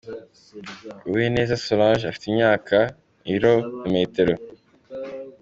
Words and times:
Uwineza 1.07 1.61
Solange 1.65 2.05
afite 2.07 2.25
imyaka, 2.31 2.77
ibiro 3.29 3.53
na 3.81 3.87
metero. 3.93 4.33